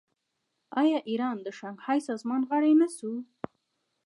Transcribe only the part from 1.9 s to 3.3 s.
سازمان غړی نه شو؟